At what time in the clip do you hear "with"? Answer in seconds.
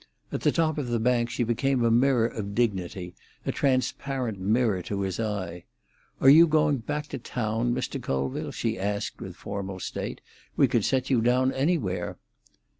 9.21-9.35